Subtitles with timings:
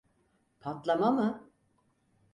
[0.59, 1.51] Patlama mı?